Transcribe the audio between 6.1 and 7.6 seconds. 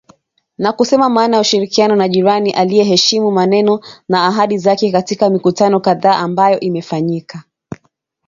ambayo imefanyika